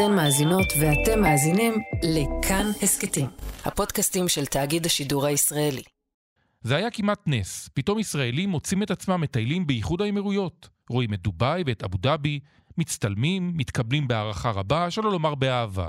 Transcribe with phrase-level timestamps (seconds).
[0.00, 3.26] אתן מאזינות ואתם מאזינים לכאן הסכתים,
[3.64, 5.82] הפודקאסטים של תאגיד השידור הישראלי.
[6.62, 7.68] זה היה כמעט נס.
[7.74, 10.68] פתאום ישראלים מוצאים את עצמם מטיילים באיחוד האמירויות.
[10.90, 12.40] רואים את דובאי ואת אבו דאבי,
[12.78, 15.88] מצטלמים, מתקבלים בהערכה רבה, שלא לומר באהבה.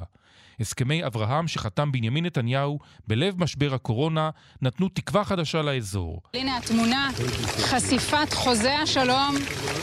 [0.61, 4.29] הסכמי אברהם שחתם בנימין נתניהו בלב משבר הקורונה
[4.61, 6.21] נתנו תקווה חדשה לאזור.
[6.33, 7.09] הנה התמונה,
[7.57, 9.35] חשיפת חוזה השלום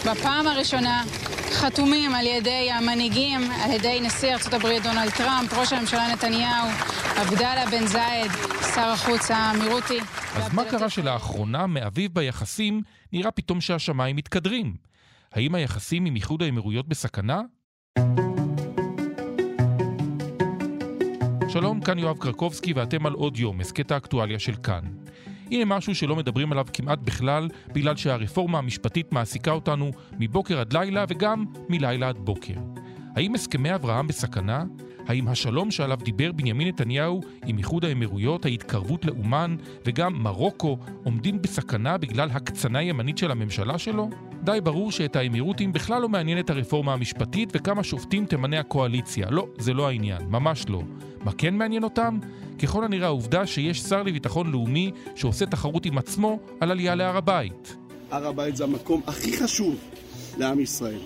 [0.06, 1.04] בפעם הראשונה,
[1.52, 6.68] חתומים על ידי המנהיגים, על ידי נשיא ארצות הברית דונלד טראמפ, ראש הממשלה נתניהו,
[7.16, 8.30] עבדאללה בן זייד,
[8.74, 9.98] שר החוץ האמירותי.
[10.34, 12.82] אז מה קרה שלאחרונה מאביב ביחסים
[13.12, 14.76] נראה פתאום שהשמיים מתקדרים?
[15.32, 17.40] האם היחסים עם איחוד האמירויות בסכנה?
[21.60, 24.80] שלום, כאן יואב קרקובסקי ואתם על עוד יום, הסכת האקטואליה של כאן.
[25.50, 31.04] הנה משהו שלא מדברים עליו כמעט בכלל, בגלל שהרפורמה המשפטית מעסיקה אותנו מבוקר עד לילה
[31.08, 32.54] וגם מלילה עד בוקר.
[33.16, 34.64] האם הסכמי אברהם בסכנה?
[35.08, 41.98] האם השלום שעליו דיבר בנימין נתניהו עם איחוד האמירויות, ההתקרבות לאומן וגם מרוקו עומדים בסכנה
[41.98, 44.08] בגלל הקצנה ימנית של הממשלה שלו?
[44.42, 49.30] די ברור שאת האמירותים בכלל לא מעניינת הרפורמה המשפטית וכמה שופטים תמנה הקואליציה.
[49.30, 50.82] לא, זה לא העניין, ממש לא.
[51.24, 52.18] מה כן מעניין אותם?
[52.62, 57.76] ככל הנראה העובדה שיש שר לביטחון לאומי שעושה תחרות עם עצמו על עלייה להר הבית.
[58.10, 59.76] הר הבית זה המקום הכי חשוב
[60.38, 61.00] לעם ישראל.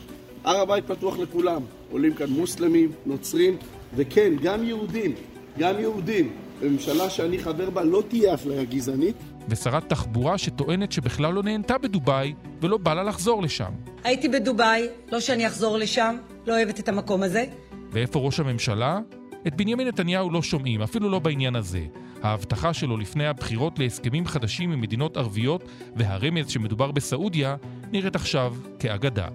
[0.44, 1.62] הר הבית פתוח לכולם.
[1.92, 3.56] עולים כאן מוסלמים, נוצרים,
[3.95, 5.12] וכן, גם יהודים.
[5.59, 6.33] גם יהודים.
[6.61, 9.17] בממשלה שאני חבר בה לא תהיה אפליה גזענית.
[9.49, 13.73] ושרת תחבורה שטוענת שבכלל לא נהנתה בדובאי ולא בא לה לחזור לשם.
[14.05, 17.45] הייתי בדובאי, לא שאני אחזור לשם, לא אוהבת את המקום הזה.
[17.91, 18.99] ואיפה ראש הממשלה?
[19.47, 21.81] את בנימין נתניהו לא שומעים, אפילו לא בעניין הזה.
[22.23, 25.65] ההבטחה שלו לפני הבחירות להסכמים חדשים עם מדינות ערביות
[25.97, 27.56] והרמז שמדובר בסעודיה
[27.93, 29.29] נראית עכשיו כאגדה.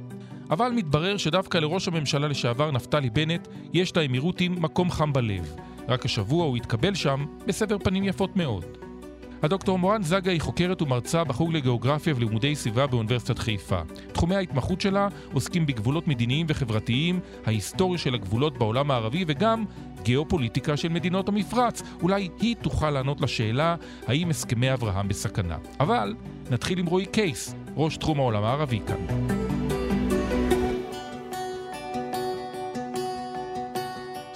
[0.52, 5.56] אבל מתברר שדווקא לראש הממשלה לשעבר נפתלי בנט יש לאמירותים מקום חם בלב.
[5.88, 8.66] רק השבוע הוא התקבל שם בסבר פנים יפות מאוד.
[9.42, 13.82] הדוקטור מורן זגה היא חוקרת ומרצה בחוג לגיאוגרפיה ולימודי סביבה באוניברסיטת חיפה.
[14.12, 19.66] תחומי ההתמחות שלה עוסקים בגבולות מדיניים וחברתיים, ההיסטוריה של הגבולות בעולם הערבי וגם
[20.04, 21.84] גיאופוליטיקה של מדינות המפרץ.
[22.02, 23.76] אולי היא תוכל לענות לשאלה
[24.08, 25.58] האם הסכמי אברהם בסכנה.
[25.80, 26.16] אבל
[26.52, 29.77] נתחיל עם רועי קייס, ראש תחום העולם הערבי כאן.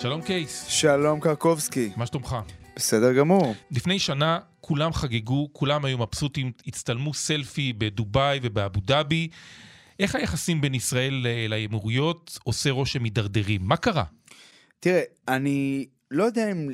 [0.02, 0.66] שלום קייס.
[0.68, 1.92] שלום קרקובסקי.
[1.96, 2.36] מה שלומך?
[2.76, 3.56] בסדר גמור.
[3.72, 9.28] לפני שנה כולם חגגו, כולם היו מבסוטים, הצטלמו סלפי בדובאי ובאבו דאבי.
[10.00, 13.62] איך היחסים בין ישראל לאמירויות עושה רושם מידרדרים?
[13.64, 14.04] מה קרה?
[14.80, 16.70] תראה, אני לא יודע אם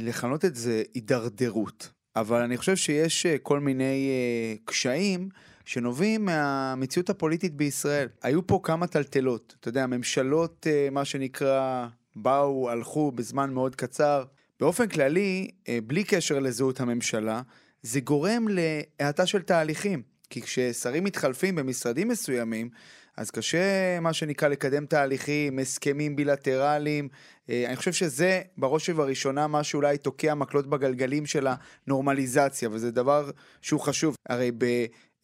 [0.00, 5.28] לכנות את זה הידרדרות, אבל אני חושב שיש אה, כל מיני אה, קשיים
[5.64, 8.08] שנובעים מהמציאות הפוליטית בישראל.
[8.22, 14.24] היו פה כמה טלטלות, אתה יודע, ממשלות, אה, מה שנקרא, באו, הלכו בזמן מאוד קצר.
[14.60, 17.42] באופן כללי, אה, בלי קשר לזהות הממשלה,
[17.82, 20.02] זה גורם להאטה של תהליכים.
[20.30, 22.70] כי כששרים מתחלפים במשרדים מסוימים,
[23.16, 27.08] אז קשה, מה שנקרא, לקדם תהליכים, הסכמים בילטרליים.
[27.50, 31.46] אה, אני חושב שזה בראש ובראשונה מה שאולי תוקע מקלות בגלגלים של
[31.86, 33.30] הנורמליזציה, וזה דבר
[33.62, 34.16] שהוא חשוב.
[34.28, 34.64] הרי ב...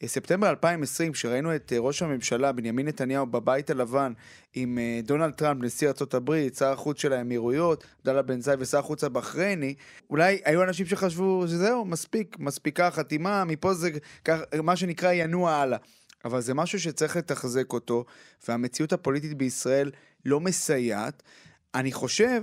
[0.07, 4.13] ספטמבר 2020, כשראינו את אה, ראש הממשלה בנימין נתניהו בבית הלבן
[4.55, 9.05] עם אה, דונלד טראמפ, נשיא ארה"ב, שר החוץ של האמירויות, דלה בן זי ושר החוץ
[9.05, 9.75] הבחרייני,
[10.11, 13.91] אולי היו אנשים שחשבו שזהו, מספיק, מספיקה החתימה, מפה זה
[14.25, 15.79] כך, מה שנקרא ינוע הלאה.
[16.25, 18.05] אבל זה משהו שצריך לתחזק אותו,
[18.49, 19.91] והמציאות הפוליטית בישראל
[20.25, 21.23] לא מסייעת.
[21.75, 22.43] אני חושב,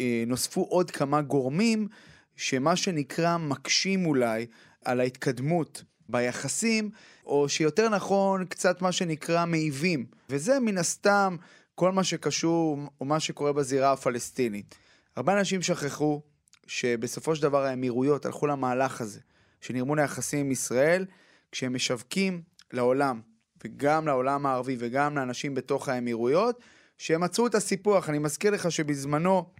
[0.00, 1.88] אה, נוספו עוד כמה גורמים
[2.36, 4.46] שמה שנקרא מקשים אולי
[4.84, 6.90] על ההתקדמות ביחסים,
[7.26, 10.06] או שיותר נכון, קצת מה שנקרא מעיבים.
[10.30, 11.36] וזה מן הסתם
[11.74, 14.74] כל מה שקשור, או מה שקורה בזירה הפלסטינית.
[15.16, 16.22] הרבה אנשים שכחו
[16.66, 19.20] שבסופו של דבר האמירויות הלכו למהלך הזה,
[19.60, 21.06] שנרמו ליחסים עם ישראל,
[21.52, 22.42] כשהם משווקים
[22.72, 23.20] לעולם,
[23.64, 26.60] וגם לעולם הערבי וגם לאנשים בתוך האמירויות,
[26.98, 28.08] שהם עצרו את הסיפוח.
[28.08, 29.50] אני מזכיר לך שבזמנו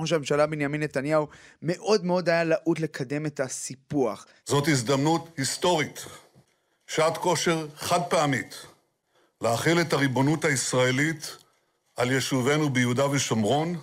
[0.00, 1.28] ראש הממשלה בנימין נתניהו
[1.62, 4.26] מאוד מאוד היה להוט לקדם את הסיפוח.
[4.44, 6.04] זאת הזדמנות היסטורית,
[6.86, 8.66] שעת כושר חד פעמית,
[9.40, 11.36] להכיל את הריבונות הישראלית
[11.96, 13.76] על יישובינו ביהודה ושומרון,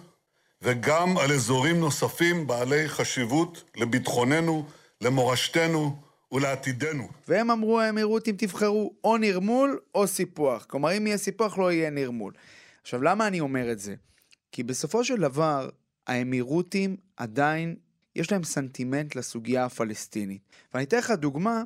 [0.62, 4.66] וגם על אזורים נוספים בעלי חשיבות לביטחוננו,
[5.02, 5.96] למורשתנו
[6.32, 7.08] ולעתידנו.
[7.28, 10.66] והם אמרו האמירותים תבחרו או נרמול או סיפוח.
[10.66, 12.34] כלומר, אם יהיה סיפוח לא יהיה נרמול.
[12.82, 13.96] עכשיו, למה אני אומר את זה?
[14.52, 15.70] כי בסופו של דבר,
[16.08, 17.76] האמירותים עדיין,
[18.16, 20.42] יש להם סנטימנט לסוגיה הפלסטינית.
[20.74, 21.64] ואני אתן לך דוגמה,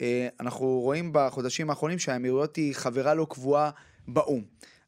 [0.00, 3.70] אה, אנחנו רואים בחודשים האחרונים שהאמירויות היא חברה לא קבועה
[4.08, 4.42] באו"ם.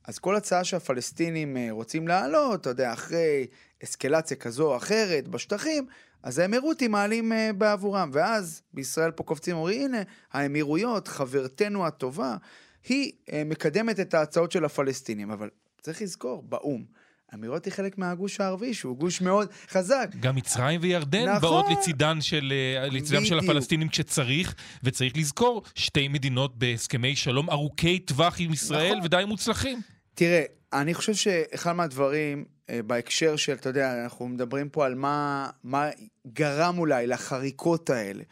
[0.04, 3.46] אז כל הצעה שהפלסטינים אה, רוצים להעלות, אתה יודע, אחרי
[3.84, 5.86] אסקלציה כזו או אחרת בשטחים,
[6.22, 8.10] אז האמירותים מעלים uh, בעבורם.
[8.12, 10.02] ואז בישראל פה קופצים, אומרים, הנה,
[10.32, 12.36] האמירויות, חברתנו הטובה,
[12.88, 13.12] היא
[13.46, 15.30] מקדמת את ההצעות של הפלסטינים.
[15.30, 15.50] אבל
[15.82, 16.84] צריך לזכור, באו"ם.
[17.32, 20.08] האמירויות היא חלק מהגוש הערבי, שהוא גוש מאוד חזק.
[20.20, 21.40] גם מצרים וירדן נכון.
[21.40, 27.98] באות לצידן של, אה, לצידם של הפלסטינים כשצריך, וצריך לזכור, שתי מדינות בהסכמי שלום ארוכי
[27.98, 29.04] טווח עם ישראל נכון.
[29.04, 29.80] ודי מוצלחים.
[30.14, 30.42] תראה,
[30.72, 35.88] אני חושב שאחד מהדברים אה, בהקשר של, אתה יודע, אנחנו מדברים פה על מה, מה
[36.32, 38.22] גרם אולי לחריקות האלה.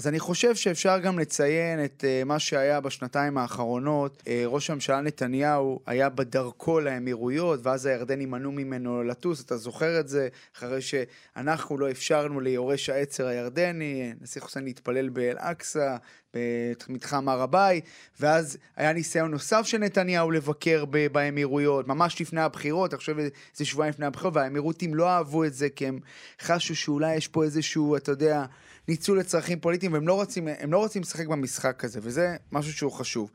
[0.00, 4.22] אז אני חושב שאפשר גם לציין את uh, מה שהיה בשנתיים האחרונות.
[4.22, 10.08] Uh, ראש הממשלה נתניהו היה בדרכו לאמירויות, ואז הירדנים מנעו ממנו לטוס, אתה זוכר את
[10.08, 10.28] זה?
[10.56, 15.96] אחרי שאנחנו לא אפשרנו ליורש העצר הירדני, נשיא חוסיין להתפלל באל-אקצא,
[16.34, 17.84] במתחם הר הבית,
[18.20, 23.90] ואז היה ניסיון נוסף של נתניהו לבקר ב- באמירויות, ממש לפני הבחירות, חושב איזה שבועיים
[23.90, 25.98] לפני הבחירות, והאמירותים לא אהבו את זה, כי הם
[26.40, 28.44] חשו שאולי יש פה איזשהו, אתה יודע,
[28.88, 33.30] ניצול לצרכים פוליטיים, והם לא רוצים, לא רוצים לשחק במשחק הזה, וזה משהו שהוא חשוב.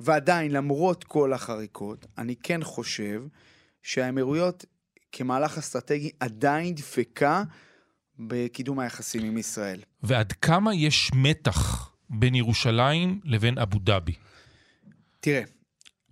[0.00, 3.22] ועדיין, למרות כל החריקות, אני כן חושב
[3.82, 4.64] שהאמירויות
[5.12, 7.42] כמהלך אסטרטגי עדיין דפקה
[8.18, 9.80] בקידום היחסים עם ישראל.
[10.02, 14.14] ועד כמה יש מתח בין ירושלים לבין אבו דאבי?
[15.20, 15.42] תראה,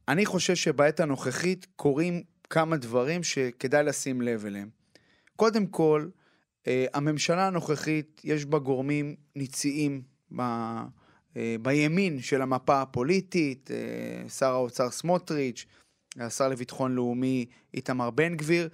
[0.09, 4.69] אני חושב שבעת הנוכחית קורים כמה דברים שכדאי לשים לב אליהם.
[5.37, 6.09] קודם כל,
[6.67, 10.03] אה, הממשלה הנוכחית, יש בה גורמים ניציים
[10.37, 10.41] ב,
[11.37, 15.67] אה, בימין של המפה הפוליטית, אה, שר האוצר סמוטריץ',
[16.17, 18.69] השר לביטחון לאומי איתמר בן גביר,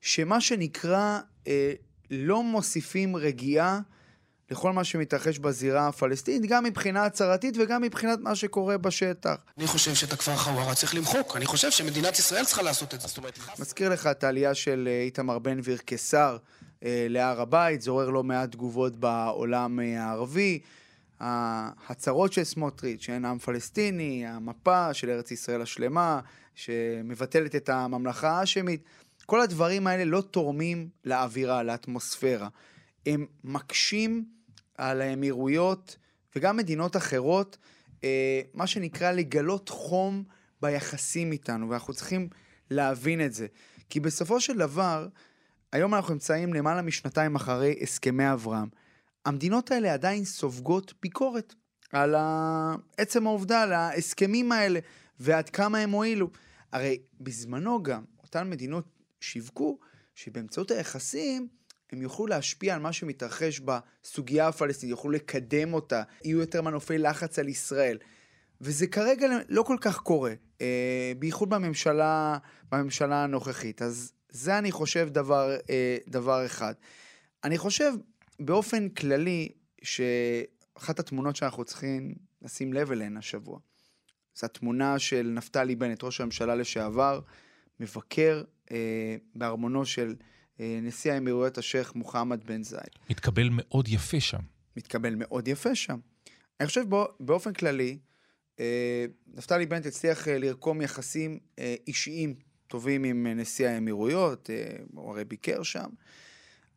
[0.00, 1.20] שמה שנקרא
[2.10, 3.80] לא מוסיפים רגיעה
[4.50, 9.36] לכל מה שמתרחש בזירה הפלסטינית, גם מבחינה הצהרתית וגם מבחינת מה שקורה בשטח.
[9.58, 11.36] אני חושב שאת הכפר חווארה צריך למחוק.
[11.36, 13.08] אני חושב שמדינת ישראל צריכה לעשות את זה.
[13.58, 16.36] מזכיר לך את העלייה של איתמר בן גביר כשר
[16.84, 20.60] אה, להר הבית, זה עורר לא מעט תגובות בעולם אה, הערבי.
[21.20, 26.20] ההצהרות של סמוטריץ', שאין עם פלסטיני, המפה של ארץ ישראל השלמה,
[26.54, 28.82] שמבטלת את הממלכה האשמית,
[29.26, 32.48] כל הדברים האלה לא תורמים לאווירה, לאטמוספירה.
[33.06, 34.24] הם מקשים
[34.78, 35.96] על האמירויות
[36.36, 37.56] וגם מדינות אחרות,
[38.04, 40.24] אה, מה שנקרא לגלות חום
[40.62, 42.28] ביחסים איתנו, ואנחנו צריכים
[42.70, 43.46] להבין את זה.
[43.90, 45.08] כי בסופו של דבר,
[45.72, 48.68] היום אנחנו נמצאים למעלה משנתיים אחרי הסכמי אברהם.
[49.24, 51.54] המדינות האלה עדיין סופגות ביקורת
[51.92, 52.14] על
[52.96, 54.80] עצם העובדה, על ההסכמים האלה,
[55.20, 56.30] ועד כמה הם הועילו.
[56.72, 58.84] הרי בזמנו גם, אותן מדינות
[59.20, 59.78] שיווקו
[60.14, 61.48] שבאמצעות היחסים
[61.92, 67.38] הם יוכלו להשפיע על מה שמתרחש בסוגיה הפלסטינית, יוכלו לקדם אותה, יהיו יותר מנופי לחץ
[67.38, 67.98] על ישראל.
[68.60, 72.38] וזה כרגע לא כל כך קורה, אה, בייחוד בממשלה,
[72.72, 73.82] בממשלה הנוכחית.
[73.82, 76.74] אז זה אני חושב דבר, אה, דבר אחד.
[77.44, 77.92] אני חושב
[78.40, 79.48] באופן כללי
[79.82, 83.58] שאחת התמונות שאנחנו צריכים לשים לב אליהן השבוע,
[84.34, 87.20] זו התמונה של נפתלי בנט, ראש הממשלה לשעבר,
[87.80, 90.14] מבקר אה, בארמונו של
[90.60, 92.90] נשיא האמירויות השייח' מוחמד בן זייד.
[93.10, 94.40] מתקבל מאוד יפה שם.
[94.76, 95.98] מתקבל מאוד יפה שם.
[96.60, 97.98] אני חושב בו, באופן כללי,
[98.60, 102.34] אה, נפתלי בנט הצליח אה, לרקום יחסים אה, אישיים
[102.66, 105.88] טובים עם נשיא האמירויות, אה, הוא הרי ביקר שם,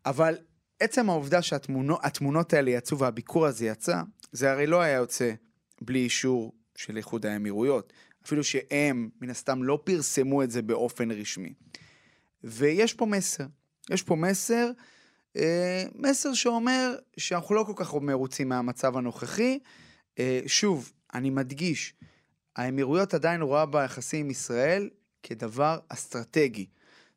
[0.06, 0.38] אבל
[0.80, 5.34] עצם העובדה שהתמונות האלה יצאו והביקור הזה יצא, זה הרי לא היה יוצא
[5.82, 7.94] בלי אישור של איחוד האמירויות,
[8.26, 11.54] אפילו שהם מן הסתם לא פרסמו את זה באופן רשמי.
[12.44, 13.46] ויש פה מסר,
[13.90, 14.72] יש פה מסר,
[15.38, 19.60] אה, מסר שאומר שאנחנו לא כל כך מרוצים מהמצב הנוכחי.
[20.20, 21.94] אה, שוב, אני מדגיש,
[22.56, 24.90] האמירויות עדיין רואה ביחסים עם ישראל
[25.24, 26.66] כדבר אסטרטגי.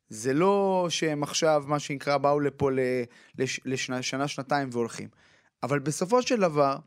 [0.09, 2.69] זה לא שהם עכשיו, מה שנקרא, באו לפה
[3.65, 5.09] לשנה, שנתיים והולכים.
[5.63, 6.77] אבל בסופו של דבר,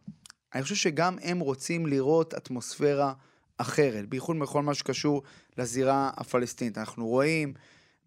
[0.55, 3.12] אני חושב שגם הם רוצים לראות אטמוספירה
[3.59, 5.23] אחרת, בייחוד בכל מה שקשור
[5.59, 6.78] לזירה הפלסטינית.
[6.78, 7.55] אנחנו רואים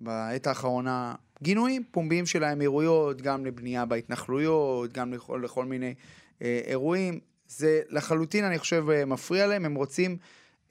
[0.01, 5.93] בעת האחרונה גינויים פומביים של האמירויות, גם לבנייה בהתנחלויות, גם לכל, לכל מיני
[6.41, 7.19] אה, אירועים.
[7.47, 10.17] זה לחלוטין, אני חושב, אה, מפריע להם, הם רוצים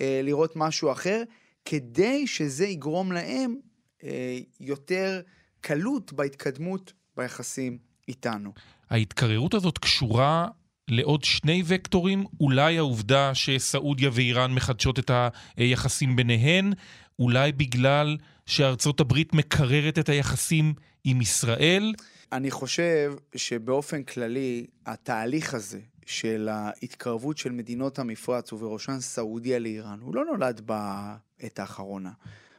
[0.00, 1.22] אה, לראות משהו אחר.
[1.64, 3.56] כדי שזה יגרום להם
[4.04, 5.20] אה, יותר
[5.60, 8.52] קלות בהתקדמות ביחסים איתנו.
[8.90, 10.48] ההתקררות הזאת קשורה
[10.88, 15.10] לעוד שני וקטורים, אולי העובדה שסעודיה ואיראן מחדשות את
[15.56, 16.72] היחסים ביניהן,
[17.18, 18.16] אולי בגלל
[18.48, 20.74] שארצות הברית מקררת את היחסים
[21.04, 21.94] עם ישראל?
[22.32, 30.14] אני חושב שבאופן כללי, התהליך הזה של ההתקרבות של מדינות המפרץ, ובראשן סעודיה לאיראן, הוא
[30.14, 32.10] לא נולד בעת האחרונה.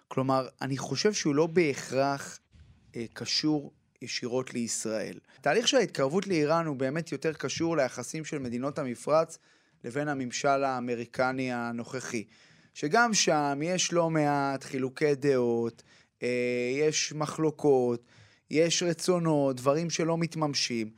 [0.07, 2.39] כלומר, אני חושב שהוא לא בהכרח
[2.95, 5.19] אה, קשור ישירות לישראל.
[5.41, 9.37] תהליך של ההתקרבות לאיראן הוא באמת יותר קשור ליחסים של מדינות המפרץ
[9.83, 12.23] לבין הממשל האמריקני הנוכחי.
[12.79, 15.83] שגם שם יש לא מעט חילוקי דעות,
[16.23, 18.03] אה, יש מחלוקות,
[18.49, 20.91] יש רצונות, דברים שלא מתממשים.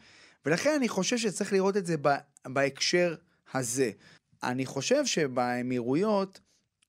[0.45, 1.95] ולכן אני חושב שצריך לראות את זה
[2.47, 3.15] בהקשר
[3.53, 3.91] הזה.
[4.43, 6.39] אני חושב שבאמירויות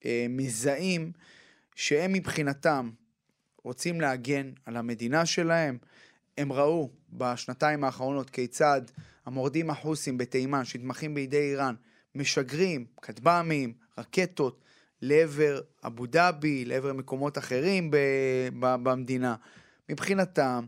[0.05, 1.13] אה, מזהים
[1.75, 2.91] שהם מבחינתם
[3.65, 5.79] רוצים להגן על המדינה שלהם.
[6.39, 8.83] הם ראו בשנתיים האחרונות כיצד
[9.27, 11.75] המורדים החוסים בתימן, שנתמכים בידי איראן,
[12.15, 14.63] משגרים כטב"מים, רקטות,
[15.03, 17.91] לעבר אבו דאבי, לעבר מקומות אחרים
[18.61, 19.35] במדינה.
[19.89, 20.65] מבחינתם,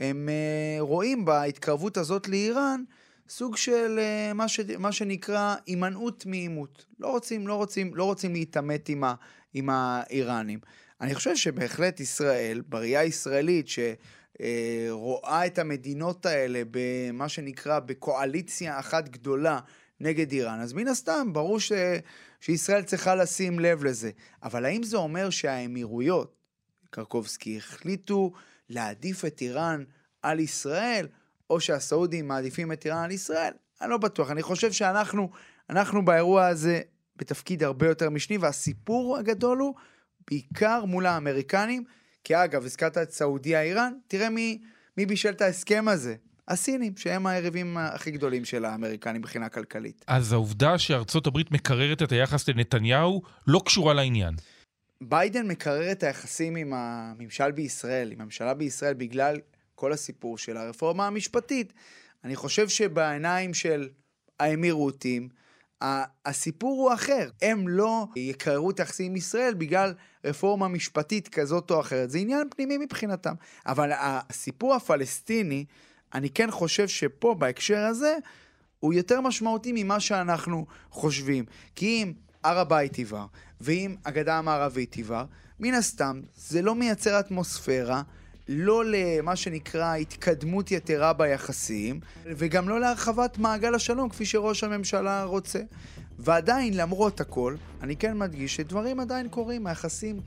[0.00, 2.82] הם אה, רואים בהתקרבות הזאת לאיראן
[3.28, 6.86] סוג של אה, מה, ש, מה שנקרא הימנעות מעימות.
[6.98, 9.14] לא רוצים, לא רוצים, לא רוצים להתעמת עם, ה,
[9.54, 10.58] עם האיראנים.
[11.00, 19.08] אני חושב שבהחלט ישראל, בראייה הישראלית, שרואה אה, את המדינות האלה במה שנקרא בקואליציה אחת
[19.08, 19.58] גדולה
[20.00, 21.72] נגד איראן, אז מן הסתם ברור ש,
[22.40, 24.10] שישראל צריכה לשים לב לזה.
[24.42, 26.36] אבל האם זה אומר שהאמירויות,
[26.90, 28.32] קרקובסקי, החליטו
[28.68, 29.84] להעדיף את איראן
[30.22, 31.08] על ישראל,
[31.50, 33.52] או שהסעודים מעדיפים את איראן על ישראל?
[33.80, 34.30] אני לא בטוח.
[34.30, 35.30] אני חושב שאנחנו
[35.70, 36.80] אנחנו באירוע הזה
[37.16, 39.74] בתפקיד הרבה יותר משני, והסיפור הגדול הוא
[40.30, 41.84] בעיקר מול האמריקנים,
[42.24, 44.62] כי אגב, הזכרת את סעודיה איראן, תראה מי,
[44.96, 46.16] מי בישל את ההסכם הזה.
[46.48, 50.04] הסינים, שהם היריבים הכי גדולים של האמריקנים מבחינה כלכלית.
[50.06, 54.34] אז העובדה שארצות הברית מקררת את היחס לנתניהו לא קשורה לעניין.
[55.00, 59.36] ביידן מקרר את היחסים עם הממשל בישראל, עם הממשלה בישראל, בגלל
[59.74, 61.72] כל הסיפור של הרפורמה המשפטית.
[62.24, 63.88] אני חושב שבעיניים של
[64.40, 65.28] האמירותים,
[66.26, 67.28] הסיפור הוא אחר.
[67.42, 72.10] הם לא יקררו את היחסים עם ישראל בגלל רפורמה משפטית כזאת או אחרת.
[72.10, 73.34] זה עניין פנימי מבחינתם.
[73.66, 75.64] אבל הסיפור הפלסטיני,
[76.14, 78.16] אני כן חושב שפה, בהקשר הזה,
[78.80, 81.44] הוא יותר משמעותי ממה שאנחנו חושבים.
[81.74, 82.12] כי אם
[82.44, 83.26] הר הבית יבער,
[83.60, 85.24] ואם הגדה המערבית יבער,
[85.60, 88.02] מן הסתם זה לא מייצר אטמוספירה
[88.48, 95.60] לא למה שנקרא התקדמות יתרה ביחסים, וגם לא להרחבת מעגל השלום כפי שראש הממשלה רוצה.
[96.18, 100.20] ועדיין, למרות הכל, אני כן מדגיש שדברים עדיין קורים, היחסים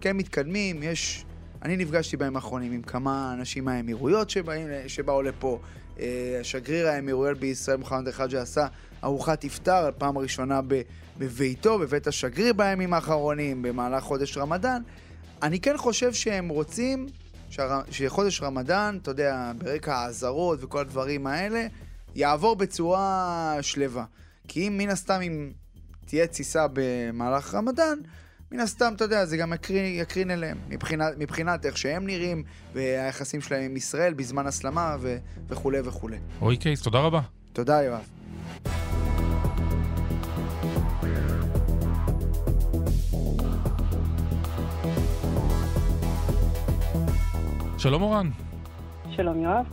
[0.00, 1.24] כן מתקדמים, יש...
[1.62, 5.58] אני נפגשתי בימים האחרונים עם כמה אנשים מהאמירויות שבאים, שבאו לפה.
[6.00, 8.66] אה, שגריר האמירויות בישראל, מוחמד אל-חאג'ה, עשה
[9.04, 10.60] ארוחת iftar, פעם ראשונה
[11.18, 14.82] בביתו, בבית השגריר בימים האחרונים, במהלך חודש רמדאן.
[15.42, 17.06] אני כן חושב שהם רוצים
[17.90, 21.66] שחודש רמדאן, אתה יודע, ברקע האזהרות וכל הדברים האלה,
[22.14, 24.04] יעבור בצורה שלווה.
[24.48, 25.50] כי אם מן הסתם אם
[26.06, 27.98] תהיה תסיסה במהלך רמדאן,
[28.52, 32.42] מן הסתם, אתה יודע, זה גם יקרין, יקרין אליהם, מבחינת, מבחינת איך שהם נראים,
[32.74, 35.16] והיחסים שלהם עם ישראל בזמן הסלמה ו,
[35.48, 36.16] וכולי וכולי.
[36.40, 37.20] רועי קייס, תודה רבה.
[37.52, 38.00] תודה, יואב.
[47.78, 48.30] שלום אורן.
[49.10, 49.66] שלום יואב.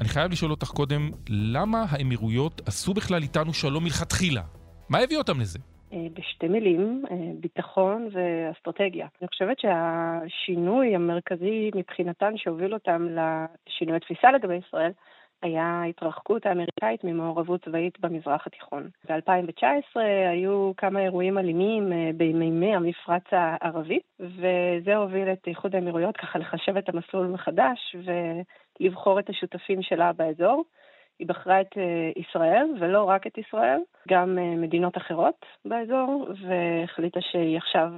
[0.00, 4.42] אני חייב לשאול אותך קודם, למה האמירויות עשו בכלל איתנו שלום מלכתחילה?
[4.88, 5.58] מה הביא אותם לזה?
[5.96, 9.06] אה, בשתי מילים, אה, ביטחון ואסטרטגיה.
[9.20, 14.92] אני חושבת שהשינוי המרכזי מבחינתן שהוביל אותם לשינוי התפיסה לגבי ישראל
[15.42, 18.88] היה ההתרחקות האמריקאית ממעורבות צבאית במזרח התיכון.
[19.08, 20.00] ב-2019
[20.30, 26.76] היו כמה אירועים אלימים אה, במימי המפרץ הערבי, וזה הוביל את איחוד האמירויות ככה לחשב
[26.76, 27.96] את המסלול מחדש
[28.80, 30.64] ולבחור את השותפים שלה באזור.
[31.18, 37.20] היא בחרה את אה, ישראל, ולא רק את ישראל, גם אה, מדינות אחרות באזור, והחליטה
[37.20, 37.92] שהיא עכשיו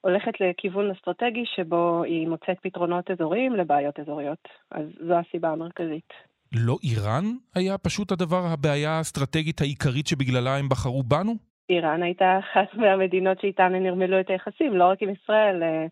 [0.00, 4.48] הולכת לכיוון אסטרטגי שבו היא מוצאת פתרונות אזוריים לבעיות אזוריות.
[4.70, 6.12] אז זו הסיבה המרכזית.
[6.52, 11.34] לא איראן היה פשוט הדבר, הבעיה האסטרטגית העיקרית שבגללה הם בחרו בנו?
[11.70, 15.62] איראן הייתה אחת מהמדינות שאיתן הם נרמלו את היחסים, לא רק עם ישראל.
[15.62, 15.86] אה,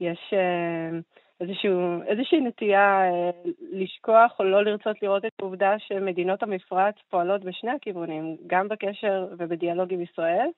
[0.00, 0.98] יש אה,
[1.40, 3.30] איזשהו, איזושהי נטייה אה,
[3.72, 9.92] לשכוח או לא לרצות לראות את העובדה שמדינות המפרץ פועלות בשני הכיוונים, גם בקשר ובדיאלוג
[9.92, 10.48] עם ישראל,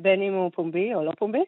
[0.00, 1.44] בין אם הוא פומבי או לא פומבי.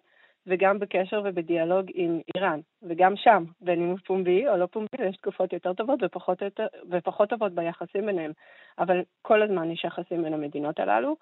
[0.46, 2.60] וגם בקשר ובדיאלוג עם איראן.
[2.82, 6.66] וגם שם, בין אם הוא פומבי או לא פומבי, יש תקופות יותר טובות ופחות, יותר,
[6.90, 8.32] ופחות טובות ביחסים ביניהם.
[8.78, 11.16] אבל כל הזמן יש יחסים בין המדינות הללו,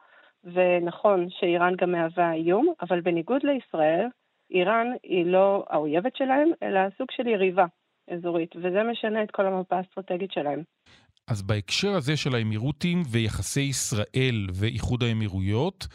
[0.45, 4.07] ונכון שאיראן גם מהווה איום, אבל בניגוד לישראל,
[4.51, 7.67] איראן היא לא האויבת שלהם, אלא סוג של יריבה
[8.11, 10.63] אזורית, וזה משנה את כל המפה האסטרטגית שלהם.
[11.31, 15.87] אז בהקשר הזה של האמירותים ויחסי ישראל ואיחוד האמירויות,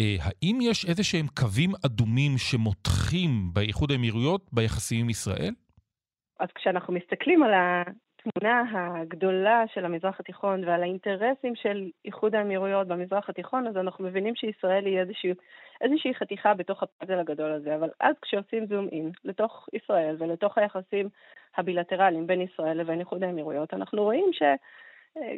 [0.00, 5.54] אה, האם יש איזה שהם קווים אדומים שמותחים באיחוד האמירויות ביחסים עם ישראל?
[6.40, 7.50] אז כשאנחנו מסתכלים על
[8.26, 14.34] התמונה הגדולה של המזרח התיכון ועל האינטרסים של איחוד האמירויות במזרח התיכון, אז אנחנו מבינים
[14.34, 15.30] שישראל היא איזושהי,
[15.80, 17.74] איזושהי חתיכה בתוך הפאזל הגדול הזה.
[17.74, 21.08] אבל אז כשעושים זום אין לתוך ישראל ולתוך היחסים
[21.56, 24.42] הבילטרליים בין ישראל לבין איחוד האמירויות, אנחנו רואים ש...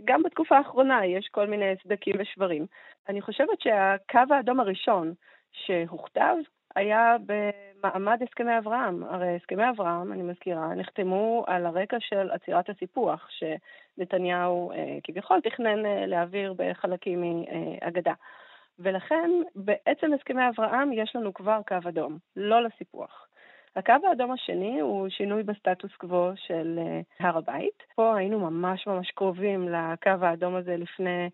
[0.05, 2.67] גם בתקופה האחרונה יש כל מיני סדקים ושברים.
[3.09, 5.15] אני חושבת שהקו האדום הראשון
[5.53, 6.35] שהוכתב
[6.75, 9.05] היה במעמד הסכמי אברהם.
[9.05, 15.87] הרי הסכמי אברהם, אני מזכירה, נחתמו על הרקע של עצירת הסיפוח, שנתניהו אה, כביכול תכנן
[15.87, 18.15] אה, להעביר בחלקים מהגדה.
[18.79, 23.27] ולכן בעצם הסכמי אברהם יש לנו כבר קו אדום, לא לסיפוח.
[23.77, 27.83] הקו האדום השני הוא שינוי בסטטוס קוו של uh, הר הבית.
[27.95, 31.29] פה היינו ממש ממש קרובים לקו האדום הזה לפני,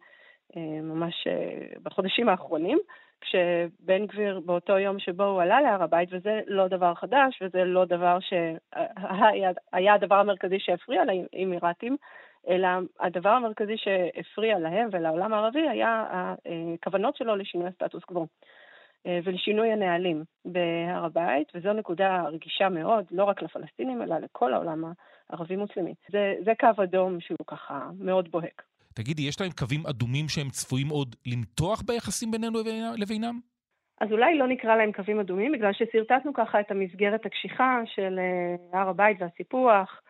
[0.53, 2.79] uh, ממש uh, בחודשים האחרונים,
[3.21, 7.85] כשבן גביר באותו יום שבו הוא עלה להר הבית, וזה לא דבר חדש, וזה לא
[7.85, 11.97] דבר שהיה הדבר המרכזי שהפריע לאמירתים,
[12.49, 12.69] אלא
[13.01, 16.05] הדבר המרכזי שהפריע להם ולעולם הערבי היה
[16.75, 18.27] הכוונות שלו לשינוי הסטטוס קוו.
[19.07, 24.85] אה, ולשינוי הנהלים בהר הבית, וזו נקודה רגישה מאוד, לא רק לפלסטינים, אלא לכל העולם
[25.31, 25.95] הערבי-מוסלמי.
[26.11, 28.63] זה, זה קו אדום שהוא ככה מאוד בוהק.
[28.99, 32.59] תגידי, יש להם קווים אדומים שהם צפויים עוד למתוח ביחסים בינינו
[32.97, 33.41] לבינם?
[34.01, 38.79] אז אולי לא נקרא להם קווים אדומים, בגלל ששרטטנו ככה את המסגרת הקשיחה של אה,
[38.81, 40.01] הר הבית והסיפוח,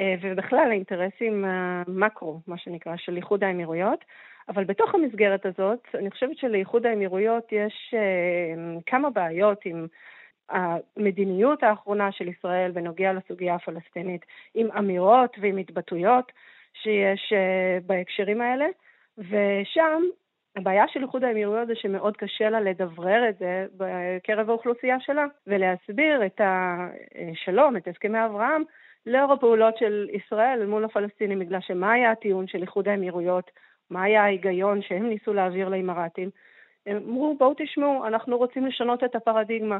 [0.00, 4.04] אה, ובכלל האינטרסים המקרו, מה שנקרא, של איחוד האמירויות.
[4.48, 9.86] אבל בתוך המסגרת הזאת, אני חושבת שלאיחוד האמירויות יש uh, כמה בעיות עם
[10.48, 16.32] המדיניות האחרונה של ישראל בנוגע לסוגיה הפלסטינית, עם אמירות ועם התבטאויות
[16.82, 18.66] שיש uh, בהקשרים האלה,
[19.18, 20.02] ושם
[20.56, 26.26] הבעיה של איחוד האמירויות זה שמאוד קשה לה לדברר את זה בקרב האוכלוסייה שלה, ולהסביר
[26.26, 28.62] את השלום, את הסכמי אברהם,
[29.06, 33.50] לאור הפעולות של ישראל מול הפלסטינים, בגלל שמה היה הטיעון של איחוד האמירויות
[33.90, 36.30] מה היה ההיגיון שהם ניסו להעביר לאמרתים.
[36.86, 39.78] הם אמרו, בואו תשמעו, אנחנו רוצים לשנות את הפרדיגמה.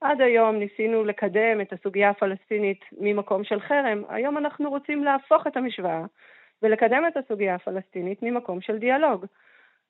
[0.00, 5.56] עד היום ניסינו לקדם את הסוגיה הפלסטינית ממקום של חרם, היום אנחנו רוצים להפוך את
[5.56, 6.04] המשוואה
[6.62, 9.26] ולקדם את הסוגיה הפלסטינית ממקום של דיאלוג.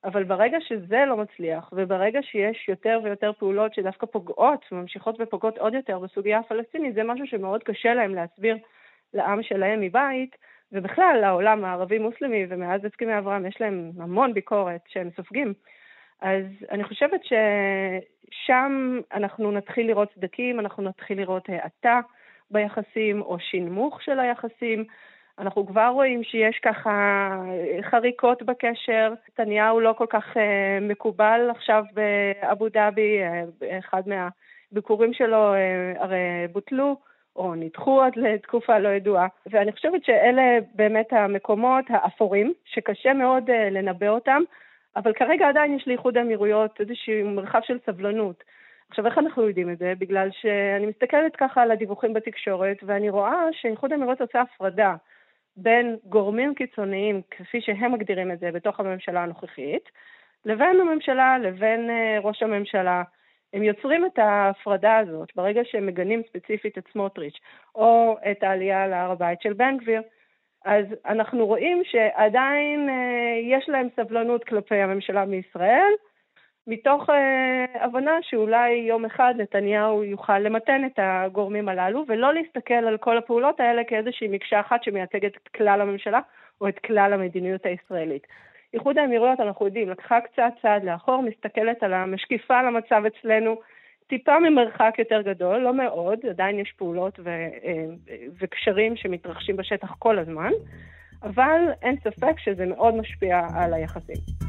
[0.05, 5.75] אבל ברגע שזה לא מצליח, וברגע שיש יותר ויותר פעולות שדווקא פוגעות, ממשיכות ופוגעות עוד
[5.75, 8.57] יותר בסוגיה הפלסטינית, זה משהו שמאוד קשה להם להסביר
[9.15, 10.37] לעם שלהם מבית,
[10.73, 15.55] ובכלל לעולם הערבי-מוסלמי, ומאז הסכמי אברהם יש להם המון ביקורת שהם סופגים.
[16.21, 22.01] אז אני חושבת ששם אנחנו נתחיל לראות סדקים, אנחנו נתחיל לראות האטה
[22.51, 24.85] ביחסים או שינמוך של היחסים.
[25.39, 27.29] אנחנו כבר רואים שיש ככה
[27.83, 29.13] חריקות בקשר.
[29.29, 30.41] נתניהו לא כל כך uh,
[30.81, 35.55] מקובל עכשיו באבו דאבי, uh, אחד מהביקורים שלו
[35.99, 36.19] הרי
[36.53, 36.97] בוטלו.
[37.37, 39.27] או נדחו עד לתקופה לא ידועה.
[39.47, 44.43] ואני חושבת שאלה באמת המקומות האפורים, שקשה מאוד uh, לנבא אותם,
[44.97, 48.45] אבל כרגע עדיין יש לאיחוד האמירויות איזשהו מרחב של סבלנות.
[48.91, 49.93] עכשיו, איך אנחנו יודעים את זה?
[49.99, 54.95] בגלל שאני מסתכלת ככה על הדיווחים בתקשורת, ואני רואה שאיחוד האמירויות עושה הפרדה
[55.57, 59.89] בין גורמים קיצוניים, כפי שהם מגדירים את זה בתוך הממשלה הנוכחית,
[60.45, 63.03] לבין הממשלה, לבין uh, ראש הממשלה,
[63.53, 65.29] הם יוצרים את ההפרדה הזאת.
[65.37, 67.39] ברגע שהם מגנים ספציפית את סמוטריץ'
[67.75, 70.03] או את העלייה להר הבית של בן גביר,
[70.65, 75.93] אז אנחנו רואים שעדיין אה, יש להם סבלנות כלפי הממשלה מישראל,
[76.67, 82.97] מתוך אה, הבנה שאולי יום אחד נתניהו יוכל למתן את הגורמים הללו, ולא להסתכל על
[82.97, 86.21] כל הפעולות האלה כאיזושהי מקשה אחת שמייצגת את כלל הממשלה
[86.61, 88.27] או את כלל המדיניות הישראלית.
[88.75, 93.57] איחוד האמירויות, אנחנו יודעים, לקחה קצת צעד לאחור, מסתכלת על המשקיפה על המצב אצלנו,
[94.07, 97.29] טיפה ממרחק יותר גדול, לא מאוד, עדיין יש פעולות ו,
[97.65, 97.85] אה,
[98.41, 100.51] וקשרים שמתרחשים בשטח כל הזמן,
[101.23, 104.46] אבל אין ספק שזה מאוד משפיע על היחסים.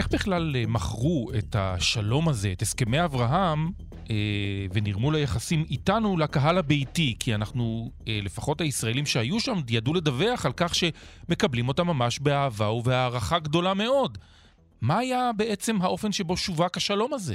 [0.00, 3.58] איך בכלל אה, מכרו את השלום הזה, את הסכמי אברהם,
[4.10, 10.46] אה, ונרמול היחסים איתנו לקהל הביתי, כי אנחנו, אה, לפחות הישראלים שהיו שם, ידעו לדווח
[10.46, 14.18] על כך שמקבלים אותם ממש באהבה ובהערכה גדולה מאוד.
[14.82, 17.34] מה היה בעצם האופן שבו שווק השלום הזה?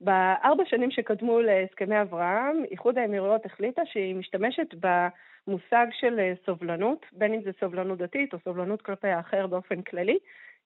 [0.00, 7.34] בארבע שנים שקדמו להסכמי אברהם, איחוד האמירויות החליטה שהיא משתמשת במושג של אה, סובלנות, בין
[7.34, 10.18] אם זה סובלנות דתית או סובלנות כלפי האחר באופן כללי,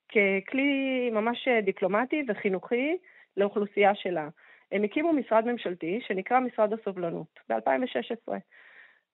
[0.09, 2.97] ככלי ממש דיפלומטי וחינוכי
[3.37, 4.29] לאוכלוסייה שלה.
[4.73, 8.33] הם הקימו משרד ממשלתי שנקרא משרד הסובלנות ב-2016.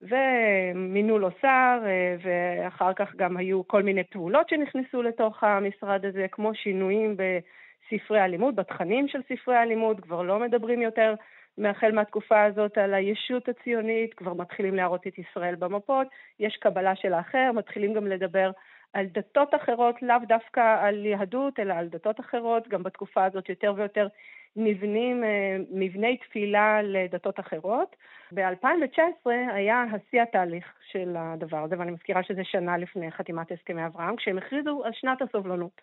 [0.03, 1.79] ומינו לו שר,
[2.23, 8.57] ואחר כך גם היו כל מיני פעולות שנכנסו לתוך המשרד הזה, כמו שינויים בספרי הלימוד,
[8.57, 11.15] בתכנים של ספרי הלימוד, כבר לא מדברים יותר
[11.59, 16.07] מהחל מהתקופה הזאת על הישות הציונית, כבר מתחילים להראות את ישראל במפות,
[16.41, 18.51] יש קבלה של האחר, מתחילים גם לדבר
[18.93, 23.75] על דתות אחרות, לאו דווקא על יהדות, אלא על דתות אחרות, גם בתקופה הזאת יותר
[23.77, 24.09] ויותר
[24.57, 27.97] נבנים אה, מבני תפילה לדתות אחרות.
[28.33, 34.17] ב-2019 היה השיא התהליך של הדבר הזה, ואני מזכירה שזה שנה לפני חתימת הסכמי אברהם,
[34.17, 35.81] כשהם הכריזו על שנת הסובלנות.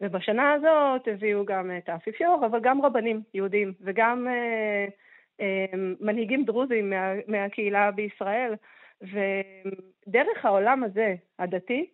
[0.00, 4.86] ובשנה הזאת הביאו גם את האפיפיור, אבל גם רבנים יהודים וגם אה,
[5.40, 5.66] אה,
[6.00, 8.54] מנהיגים דרוזים מה, מהקהילה בישראל.
[9.02, 11.86] ודרך העולם הזה, הדתי,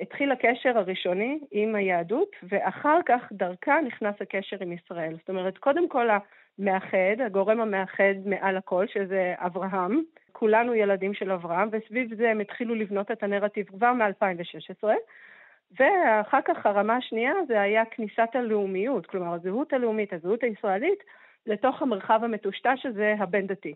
[0.00, 5.16] התחיל הקשר הראשוני עם היהדות, ואחר כך דרכה נכנס הקשר עם ישראל.
[5.18, 11.68] זאת אומרת, קודם כל המאחד, הגורם המאחד מעל הכל, שזה אברהם, כולנו ילדים של אברהם,
[11.72, 14.88] וסביב זה הם התחילו לבנות את הנרטיב כבר מ-2016.
[15.78, 21.04] ואחר כך הרמה השנייה זה היה כניסת הלאומיות, כלומר הזהות הלאומית, הזהות הישראלית,
[21.46, 23.74] לתוך המרחב המטושטש הזה, הבין-דתי.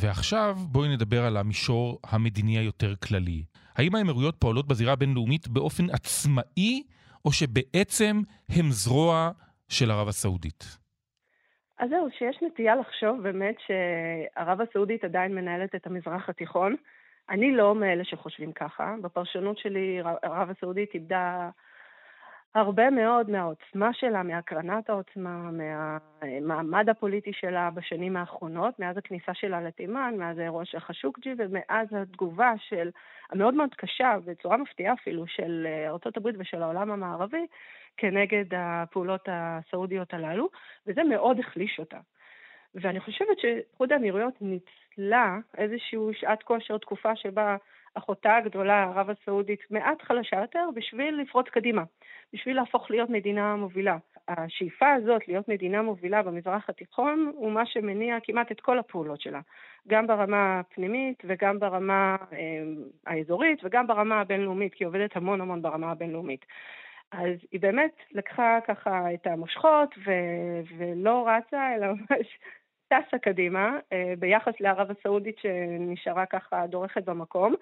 [0.00, 3.44] ועכשיו בואי נדבר על המישור המדיני היותר כללי.
[3.76, 6.82] האם האמירויות פועלות בזירה הבינלאומית באופן עצמאי,
[7.24, 9.30] או שבעצם הם זרוע
[9.68, 10.78] של ערב הסעודית?
[11.78, 16.76] אז זהו, שיש נטייה לחשוב באמת שערב הסעודית עדיין מנהלת את המזרח התיכון.
[17.30, 18.94] אני לא מאלה שחושבים ככה.
[19.02, 21.50] בפרשנות שלי ערב הסעודית איבדה
[22.54, 30.14] הרבה מאוד מהעוצמה שלה, מהקרנת העוצמה, מהמעמד הפוליטי שלה בשנים האחרונות, מאז הכניסה שלה לתימן,
[30.18, 32.90] מאז האירוע של חשוקג'י ומאז התגובה של,
[33.30, 37.46] המאוד מאוד קשה, בצורה מפתיעה אפילו, של ארה"ב ושל העולם המערבי
[37.96, 40.48] כנגד הפעולות הסעודיות הללו,
[40.86, 41.98] וזה מאוד החליש אותה.
[42.74, 47.56] ואני חושבת שאיחוד האמירויות ניצלה איזושהי שעת כושר, תקופה שבה
[47.94, 51.82] אחותה הגדולה, ערב הסעודית, מעט חלשה יותר, בשביל לפרוץ קדימה,
[52.32, 53.96] בשביל להפוך להיות מדינה מובילה.
[54.28, 59.40] השאיפה הזאת להיות מדינה מובילה במזרח התיכון הוא מה שמניע כמעט את כל הפעולות שלה,
[59.88, 62.38] גם ברמה הפנימית וגם ברמה אה,
[63.06, 66.44] האזורית וגם ברמה הבינלאומית, כי היא עובדת המון המון ברמה הבינלאומית.
[67.12, 72.38] אז היא באמת לקחה ככה את המושכות ו- ולא רצה, אלא ממש
[72.92, 77.54] טסה קדימה אה, ביחס לערב הסעודית שנשארה ככה דורכת במקום.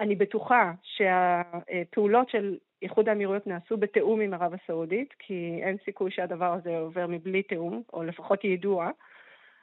[0.00, 6.52] אני בטוחה שהפעולות של איחוד האמירויות נעשו בתיאום עם ערב הסעודית, כי אין סיכוי שהדבר
[6.52, 8.90] הזה עובר מבלי תיאום, או לפחות יידוע,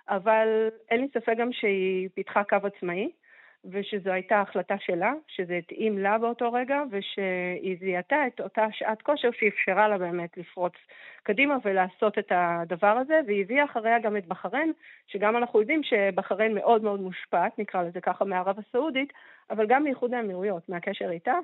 [0.10, 3.10] אבל אין לי ספק גם שהיא פיתחה קו עצמאי.
[3.72, 9.30] ושזו הייתה החלטה שלה, שזה התאים לה באותו רגע, ושהיא זיהתה את אותה שעת כושר
[9.32, 10.74] שאפשרה לה באמת לפרוץ
[11.24, 14.74] קדימה ולעשות את הדבר הזה, והיא הביאה אחריה גם את בחריין,
[15.08, 19.14] שגם אנחנו יודעים שבחריין מאוד מאוד מושפעת, נקרא לזה ככה, מערב הסעודית,
[19.50, 21.36] אבל גם מאיחוד האמירויות, מהקשר איתה,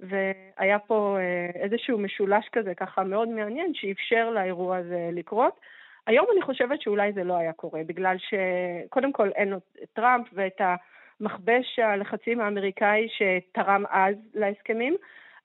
[0.00, 5.60] והיה פה אה, איזשהו משולש כזה ככה מאוד מעניין שאפשר לאירוע הזה לקרות.
[6.06, 10.60] היום אני חושבת שאולי זה לא היה קורה, בגלל שקודם כל אין את טראמפ ואת
[10.60, 10.74] ה...
[11.20, 14.96] מכבש הלחצים האמריקאי שתרם אז להסכמים,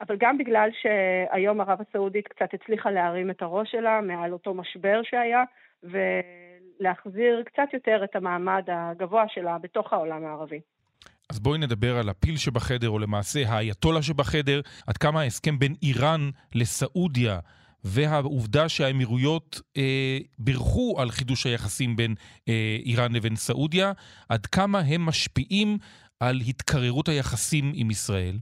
[0.02, 5.02] אבל גם בגלל שהיום ערב הסעודית קצת הצליחה להרים את הראש שלה מעל אותו משבר
[5.04, 5.44] שהיה,
[5.84, 10.60] ולהחזיר קצת יותר את המעמד הגבוה שלה בתוך העולם הערבי.
[11.30, 16.22] אז בואי נדבר על הפיל שבחדר, או למעשה האייתולה שבחדר, עד כמה ההסכם בין איראן
[16.56, 17.40] לסעודיה
[17.86, 22.16] והעובדה שהאמירויות אה, בירכו על חידוש היחסים בין
[22.50, 23.92] אה, איראן לבין סעודיה,
[24.30, 25.78] עד כמה הם משפיעים
[26.20, 28.36] על התקררות היחסים עם ישראל?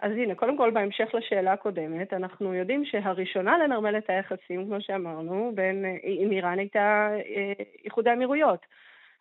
[0.00, 5.52] אז הנה, קודם כל, בהמשך לשאלה הקודמת, אנחנו יודעים שהראשונה לנרמל את היחסים, כמו שאמרנו,
[5.54, 7.52] בין, אה, עם איראן הייתה אה,
[7.84, 8.66] איחוד האמירויות.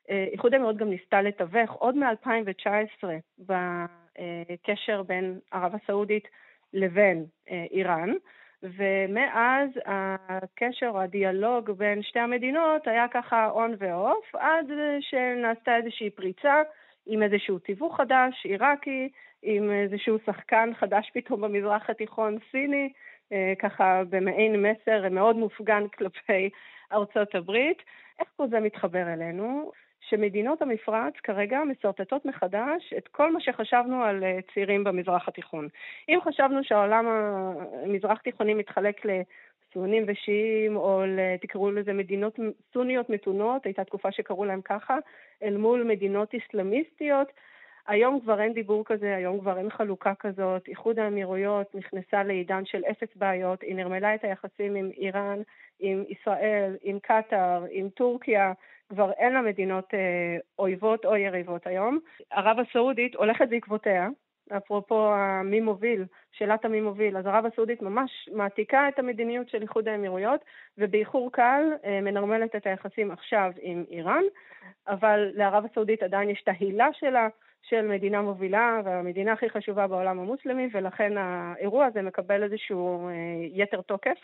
[0.09, 3.07] אה, איחוד האמירויות גם ניסתה לתווך עוד מ-2019
[3.39, 6.27] בקשר בין ערב הסעודית
[6.73, 7.25] לבין
[7.71, 8.09] איראן.
[8.77, 16.61] ומאז הקשר הדיאלוג בין שתי המדינות היה ככה און ואוף, עד שנעשתה איזושהי פריצה
[17.05, 19.09] עם איזשהו תיווך חדש, עיראקי,
[19.41, 22.93] עם איזשהו שחקן חדש פתאום במזרח התיכון, סיני,
[23.31, 26.49] אה, ככה במעין מסר מאוד מופגן כלפי
[26.91, 27.77] ארצות הברית.
[28.19, 29.71] איך כל זה מתחבר אלינו?
[30.09, 35.67] שמדינות המפרץ כרגע משרטטות מחדש את כל מה שחשבנו על אה, צעירים במזרח התיכון.
[36.09, 41.03] אם חשבנו שהעולם המזרח תיכוני מתחלק לסונים ושיעים, או
[41.41, 42.39] תקראו לזה מדינות
[42.73, 44.97] סוניות מתונות, הייתה תקופה שקראו להם ככה,
[45.43, 47.31] אל מול מדינות אסלאמיסטיות,
[47.87, 50.67] היום כבר אין דיבור כזה, היום כבר אין חלוקה כזאת.
[50.67, 55.41] איחוד האמירויות נכנסה לעידן של אפס בעיות, היא נרמלה את היחסים עם איראן,
[55.79, 58.53] עם ישראל, עם קטאר, עם טורקיה.
[58.89, 61.99] כבר אין לה מדינות אה, אויבות או יריבות היום.
[62.31, 64.07] ערב הסעודית הולכת בעקבותיה,
[64.57, 69.87] אפרופו מי מוביל, שאלת המי מוביל, אז ערב הסעודית ממש מעתיקה את המדיניות של איחוד
[69.87, 70.45] האמירויות,
[70.77, 74.23] ובאיחור קל אה, מנרמלת את היחסים עכשיו עם איראן,
[74.87, 77.27] אבל לערב הסעודית עדיין יש את ההילה שלה,
[77.69, 83.13] של מדינה מובילה והמדינה הכי חשובה בעולם המוסלמי, ולכן האירוע הזה מקבל איזשהו אה,
[83.53, 84.17] יתר תוקף.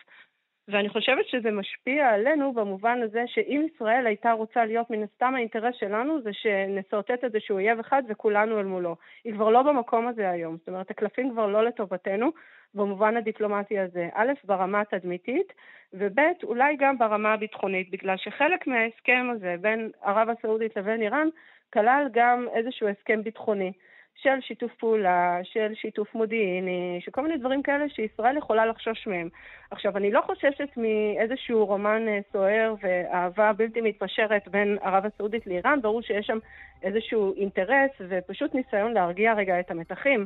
[0.71, 5.75] ואני חושבת שזה משפיע עלינו במובן הזה שאם ישראל הייתה רוצה להיות מן הסתם האינטרס
[5.75, 8.95] שלנו זה שנשרטט איזשהו אויב אחד וכולנו אל מולו.
[9.23, 12.31] היא כבר לא במקום הזה היום, זאת אומרת הקלפים כבר לא לטובתנו
[12.75, 14.09] במובן הדיפלומטי הזה.
[14.13, 15.53] א', ברמה התדמיתית,
[15.93, 21.27] וב', אולי גם ברמה הביטחונית, בגלל שחלק מההסכם הזה בין ערב הסעודית לבין איראן
[21.73, 23.71] כלל גם איזשהו הסכם ביטחוני.
[24.15, 29.29] של שיתוף פעולה, של שיתוף מודיעיני, של כל מיני דברים כאלה שישראל יכולה לחשוש מהם.
[29.71, 35.81] עכשיו, אני לא חוששת מאיזשהו רומן אה, סוער ואהבה בלתי מתפשרת בין ערב הסעודית לאיראן,
[35.81, 36.37] ברור שיש שם
[36.83, 40.25] איזשהו אינטרס ופשוט ניסיון להרגיע רגע את המתחים,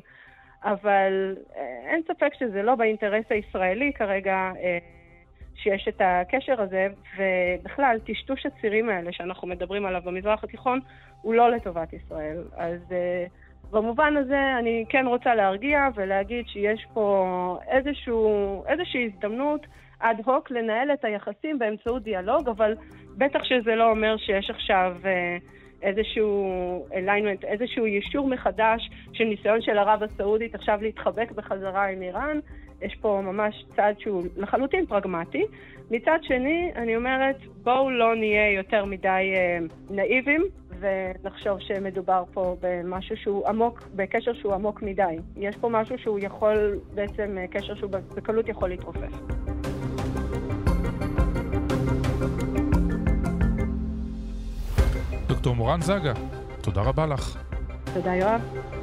[0.63, 4.51] אבל אה, אין ספק שזה לא באינטרס הישראלי כרגע.
[4.59, 4.77] אה,
[5.57, 10.79] שיש את הקשר הזה, ובכלל, טשטוש הצירים האלה שאנחנו מדברים עליו במזרח התיכון,
[11.21, 12.43] הוא לא לטובת ישראל.
[12.55, 13.29] אז uh,
[13.71, 19.65] במובן הזה אני כן רוצה להרגיע ולהגיד שיש פה איזשהו, איזושהי הזדמנות
[19.99, 22.75] אד הוק לנהל את היחסים באמצעות דיאלוג, אבל
[23.17, 25.37] בטח שזה לא אומר שיש עכשיו אה,
[25.81, 32.39] איזשהו alignment, איזשהו יישור מחדש של ניסיון של ערב הסעודית עכשיו להתחבק בחזרה עם איראן.
[32.81, 35.43] יש פה ממש צעד שהוא לחלוטין פרגמטי.
[35.91, 39.57] מצד שני, אני אומרת, בואו לא נהיה יותר מדי אה,
[39.89, 40.45] נאיבים
[40.79, 45.17] ונחשוב שמדובר פה במשהו שהוא עמוק, בקשר שהוא עמוק מדי.
[45.35, 49.11] יש פה משהו שהוא יכול, בעצם קשר שהוא בקלות יכול להתרופף.
[55.27, 56.13] דוקטור מורן זגה,
[56.61, 57.37] תודה רבה לך.
[57.93, 58.74] תודה יואב.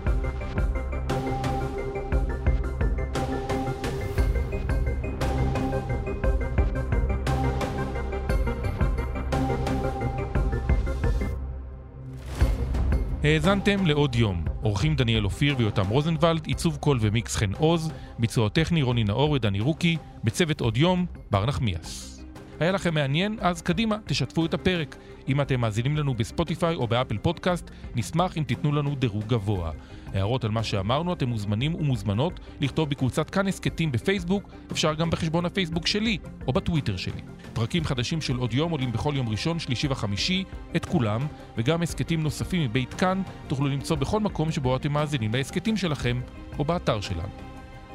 [13.24, 14.44] האזנתם לעוד יום.
[14.62, 19.61] עורכים דניאל אופיר ויותם רוזנבלד, עיצוב קול ומיקס חן עוז, ביצוע טכני רוני נאור ודני
[19.61, 22.22] רוקי, בצוות עוד יום, בר נחמיאס.
[22.61, 23.37] היה לכם מעניין?
[23.40, 24.96] אז קדימה, תשתפו את הפרק.
[25.28, 29.70] אם אתם מאזינים לנו בספוטיפיי או באפל פודקאסט, נשמח אם תיתנו לנו דירוג גבוה.
[30.14, 35.44] הערות על מה שאמרנו, אתם מוזמנים ומוזמנות לכתוב בקבוצת כאן הסכתים בפייסבוק, אפשר גם בחשבון
[35.44, 37.20] הפייסבוק שלי, או בטוויטר שלי.
[37.52, 40.44] פרקים חדשים של עוד יום עולים בכל יום ראשון, שלישי וחמישי,
[40.76, 45.76] את כולם, וגם הסכתים נוספים מבית כאן תוכלו למצוא בכל מקום שבו אתם מאזינים להסכתים
[45.76, 46.20] שלכם,
[46.58, 47.32] או באתר שלנו.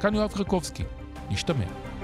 [0.00, 0.84] כאן יואב חרקובסקי,
[1.30, 1.97] נשתמע.